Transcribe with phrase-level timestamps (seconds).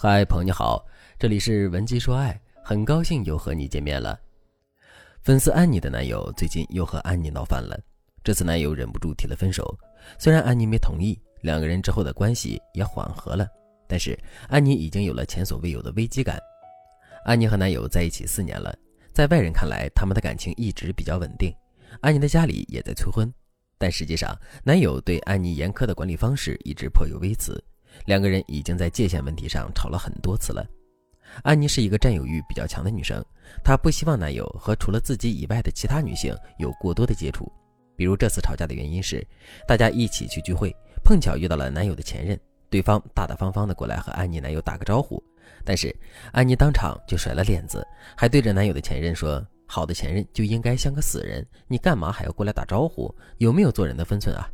[0.00, 0.86] 嗨，朋友你好，
[1.18, 4.16] 这里是文姬说爱，很高兴又和你见面了。
[5.22, 7.76] 粉丝安妮的男友最近又和安妮闹翻了，
[8.22, 9.76] 这次男友忍不住提了分手。
[10.16, 13.44] 虽然安妮没同意，两个人之后的关系也缓和了，
[13.88, 14.16] 但是
[14.48, 16.38] 安妮已经有了前所未有的危机感。
[17.24, 18.72] 安妮和男友在一起四年了，
[19.12, 21.52] 在外人看来，他们的感情一直比较稳定。
[22.02, 23.28] 安妮的家里也在催婚，
[23.76, 27.60] 但实际上，男友对安妮严苛的管理方式一直颇有微词。
[28.04, 30.66] 两个人已经在界限问题上吵了很多次了。
[31.42, 33.22] 安妮是一个占有欲比较强的女生，
[33.62, 37.50] 她不希望男友和除了自己以外的其他女性有过多的接触。
[37.96, 39.26] 比如这次吵架的原因是，
[39.66, 40.74] 大家一起去聚会，
[41.04, 42.38] 碰巧遇到了男友的前任，
[42.70, 45.22] 对方大大方方的过来和安妮男友打个招呼，
[45.64, 45.94] 但是
[46.32, 53.14] 安妮当场就甩了脸子，还对着男友的前任说：“好的前任就应该像个死人，你干嘛还要过来打招呼？
[53.36, 54.48] 有没有做人的分寸啊？”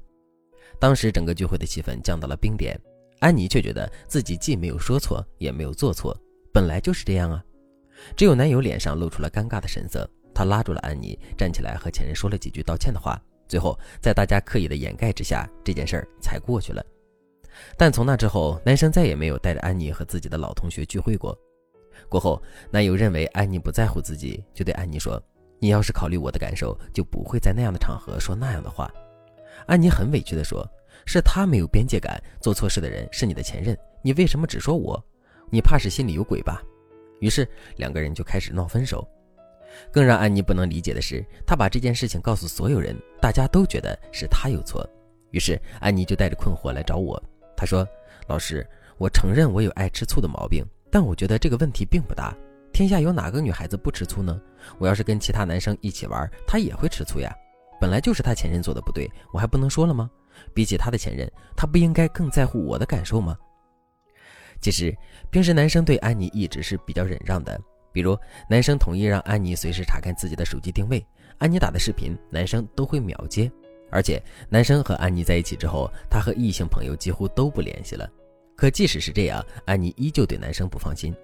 [0.81, 2.81] 当时整个聚会的气氛降到了冰点。
[3.25, 6.15] 安妮却觉得自己既没有说错，也没有做错，
[6.53, 7.43] 本来就是这样啊。
[8.15, 13.19] 只有男友脸上露出了尴尬的神色，他拉住了安妮，站起来和前任说了几句道歉的话。
[13.49, 16.85] 最后，在大家刻意的掩盖之下，这件事儿才过去了。
[17.79, 21.35] 但从那之后，男生再也没有带着安妮和自己的老同学聚会过。
[22.11, 25.19] 过后，男友认为安妮不在乎自己，就对安妮说
[25.59, 28.93] ：“你要是考虑我的感受，就不会在那样的场合说那样的话。”
[29.67, 30.71] 安妮很委屈地说。
[31.07, 35.03] 是他没有边界感，做错事的人是你的前任，你为什么只说我？
[35.51, 36.63] 你怕是心里有鬼吧？
[37.21, 39.07] 于是两个人就开始闹分手。
[39.91, 44.89] 更让安妮不能理解的是，他把这件事情告诉所有人，大家都觉得是他有错。
[45.31, 47.21] 于是安妮就带着困惑来找我，
[47.57, 47.87] 她说
[48.29, 48.65] ：“老师，
[48.99, 52.37] 我承认我有爱吃醋的毛病，但我觉得这个问题并不大。
[52.73, 54.41] 天下有哪个女孩子不吃醋呢？
[54.79, 57.35] 我要是跟其他男生一起玩，她也会吃醋呀。
[57.81, 60.09] 本来就是他前任做的不对，我还不能说了吗？”
[60.55, 63.37] 比起他的前任，他不应该更在乎我的感受吗？
[64.61, 64.97] 其实，
[65.31, 67.61] 平时男生对安妮一直是比较忍让的。
[67.93, 68.19] 比如，
[68.49, 71.05] 男生同意让安妮随时查看自己的手机定位，
[71.39, 73.51] 安妮打的视频，男生都会秒接。
[73.91, 78.11] 而且，男生和安妮在一起之后，他和异性朋友几乎都不联系了。
[78.57, 81.15] 可即使是这样，安妮依旧对男生不放心。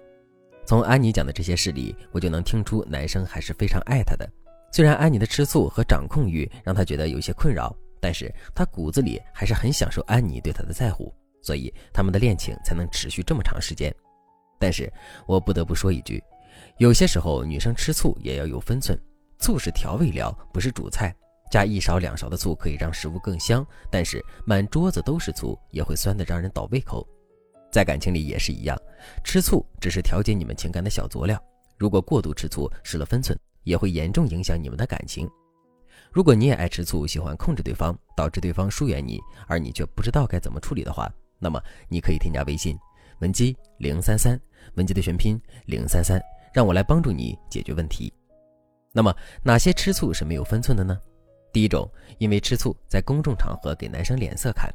[0.65, 4.29] 从安妮讲的这些事里，我就能听出男生还是非常爱她的。
[4.71, 7.75] 虽然安妮的吃醋和掌控欲让他觉得有些困扰。
[8.01, 13.93] 但是他骨子里还是很享受安妮对他的在乎，所以他们的恋情才能持续这么长时间。
[14.59, 14.91] 但是
[15.27, 16.21] 我不得不说一句，
[16.77, 18.99] 有些时候女生吃醋也要有分寸，
[19.37, 21.15] 醋是调味料，不是主菜。
[21.51, 27.05] 加一勺两勺的醋可以让食物更香，但是满桌子都是醋也会酸得让人倒胃口。
[27.71, 28.77] 在感情里也是一样，
[29.23, 31.41] 吃醋只是调节你们情感的小佐料，
[31.77, 35.29] 如果过度吃醋失了分寸，也会严重影响你们的感情。
[36.11, 39.17] 如果你也爱吃醋，喜欢控制对方，导致对方疏远你，
[39.47, 42.77] 而你却不知道该怎么处理的话，那么你可以添加微信
[43.19, 44.37] 文姬零三三，
[44.75, 46.21] 文姬的全拼零三三，
[46.53, 48.11] 让我来帮助你解决问题。
[48.91, 50.99] 那么哪些吃醋是没有分寸的呢？
[51.53, 54.69] 第一种，因为吃醋在公众场合给男生脸色看，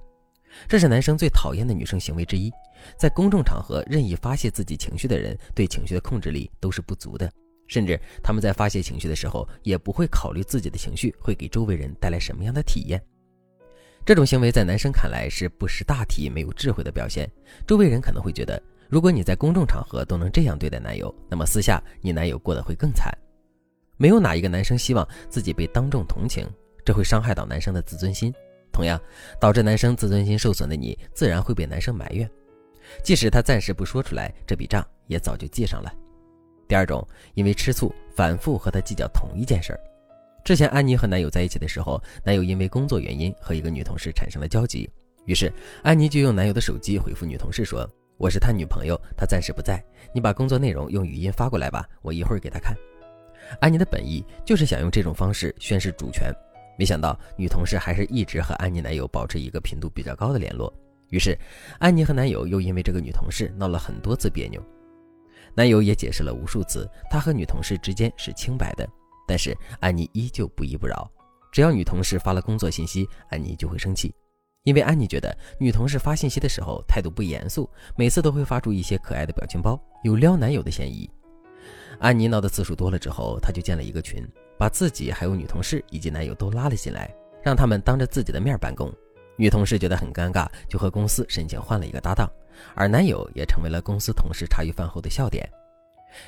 [0.66, 2.50] 这是男生最讨厌的女生行为之一。
[2.98, 7.30] 在公众场合任意发泄自己情绪的人，对情绪的控制力都是不足的。
[7.66, 13.02] 甚至他们在发泄情绪的时候，也不会考虑自己的情绪会给周围人带来什么样的体验。
[14.04, 17.28] 这种行为在男生看来是不识大体、没有智慧的表现。
[17.66, 23.12] 周围人可能会觉得，如果你在公众场合都能这样对待男友，那么私下你男友过得会更惨。
[23.96, 26.46] 没有哪一个男生希望自己被当众同情，
[26.84, 28.32] 这会伤害到男生的自尊心。
[28.70, 29.00] 同样，
[29.40, 32.30] 导致男生自尊心受损的你，自然会被男生埋怨。
[33.02, 35.92] 即使他暂时不说出来，这笔账也早就记上了。
[36.68, 39.80] 第二种，因为吃醋，反复和他计较同一件事儿。
[40.44, 44.88] 之前安妮和男友在一起的时候，男友因为工作原因和一个女同事产生了交集，
[45.24, 49.84] 于是安妮就用男友的手机回复女同事说：“我是他女朋友，他暂时不在，
[50.14, 52.76] 你把工作内容用语音发过来吧，我一会儿给他看。”
[53.60, 56.32] 安妮的本意就是想用这种方式宣示主权，
[56.78, 60.72] 没想到女同事还是一直和安妮男友保持一个频度比较高的联络，
[61.10, 61.36] 于是
[61.78, 64.62] 安妮和男友又因为这个女同事闹了很多次别扭。
[65.54, 68.88] 男友也解释了无数次，他和女同事之间是清白的，
[69.26, 71.10] 但是安妮依旧不依不饶。
[71.52, 74.14] 只要女同事发了工作信息，安妮就会生气，
[74.64, 81.08] 因为安妮觉得女同事发信息的时候态度不严肃，每次都会发出一些可爱的表情包，有撩男友的嫌疑。
[81.98, 84.22] 安妮闹的次数多了之后，她就建了一个群，
[84.58, 87.10] 把自己还有女同事以及男友都拉了进来，
[87.42, 88.92] 让他们当着自己的面办公。
[89.36, 92.30] 女同事觉得很尴尬，就和公司申请换了一个搭档。
[92.74, 95.46] 而男友也成为了公司同事茶余饭后的笑点。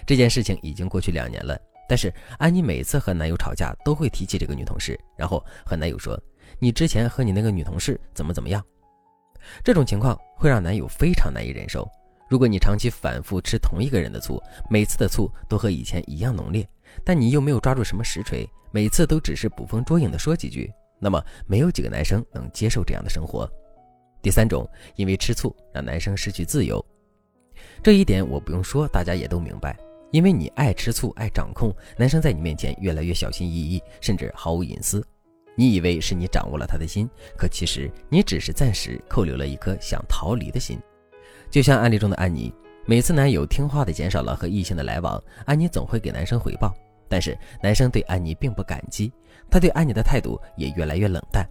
[0.06, 1.58] 这件事情已经过去两年了，
[1.88, 6.20] 但是安妮每次和男友吵架都会提起这个女同事，然后和男友说
[6.60, 8.62] ：“你之前和你那个女同事怎么怎么样。”
[9.64, 11.88] 这种情况会让男友非常难以忍受。
[12.28, 14.38] 如果你长期反复吃同一个人的醋，
[14.68, 16.68] 每次的醋都和以前一样浓烈，
[17.02, 23.50] 但你又没有抓住什么实锤，每次都只是捕风捉影的说几句，那么没有几个男生能接受这样的生活。
[24.20, 26.84] 第三种，因为吃醋让男生失去自由，
[27.82, 29.78] 这一点我不用说，大家也都明白。
[30.10, 35.06] 因为你爱吃醋、爱掌控，男生在你面前越来越小心翼翼，甚至毫无隐私。
[35.54, 40.80] 你以为是你掌握了他的心，可其实你只是暂时扣留了一颗想逃离的心。
[41.50, 42.52] 就像案例中的安妮，
[42.86, 46.74] 每次男友听话的减少了和异性的来往，安妮总会给男生回报，
[47.08, 49.12] 但是男生对安妮并不感激，
[49.50, 51.48] 他对安妮的态度也越来越冷淡。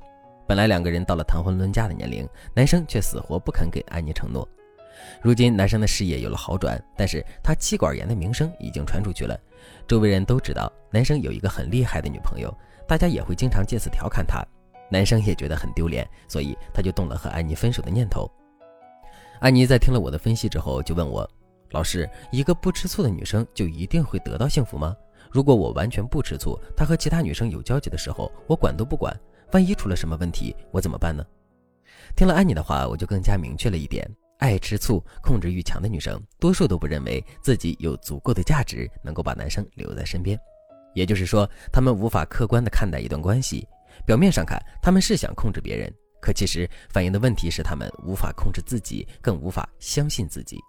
[0.47, 4.47] 本来两个人到了谈婚论嫁的年龄，男生却死活不肯给安妮承诺。
[5.21, 9.39] 如今男生的事业有了好转，但是他妻管严的名声已经传出去了，
[9.87, 12.51] 周围人都知道男生有一个很厉害的女朋友，
[12.87, 14.43] 大家也会经常借此调侃他，
[14.89, 18.29] 男生也觉得很丢脸，所以他就动了和安妮分手的念头。
[19.39, 21.29] 安妮在听了我的分析之后，就问我
[21.69, 24.95] ：“老师，一个不吃醋的女生就一定会得到幸福吗？
[25.31, 29.15] 如果我完全不吃醋，他和其他女生有交集的时候，我管都不管，
[29.51, 31.25] 万一出了什么问题，我怎么办呢？”
[32.15, 34.09] 听了安妮的话，我就更加明确了一点。
[34.39, 40.39] 爱吃醋、控制欲强的女生，多数都不认为自己有足够的价值能够把男生留在身边。
[40.93, 43.67] 也就是说，她们无法客观地看待一段关系。
[44.05, 45.91] 表面上看，他们是想控制别人，
[46.21, 50.59] 可其实反映的问题是他们无法控制自己，更无法相信自己。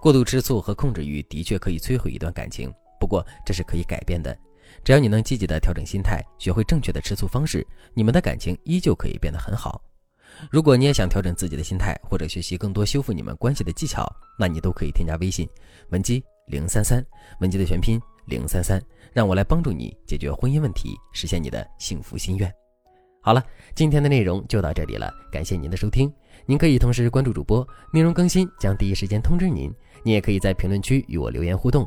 [0.00, 4.36] 过度吃醋和控制欲的确可以摧毁一段感情，不过这是可以改变的。
[4.84, 9.82] 只要你能积极地调整心态，学会正确的吃醋方式，你们的感情依旧可以变得很好。
[10.50, 14.06] 如果你也想调整自己的心态，或者学习更多修复你们关系的技巧，
[14.38, 15.48] 那你都可以添加微信
[15.90, 17.04] 文姬零三三，
[17.40, 18.80] 文姬的全拼零三三，
[19.12, 22.52] 让我来帮助你解决婚姻问题，实现你的幸福心愿。
[23.20, 26.12] 好了，今天的内容就到这里了，感谢您的收听。
[26.46, 29.74] 您可以同时关注主播，内容更新将第一时间通知您。
[30.04, 31.86] 你也可以在评论区与我留言互动，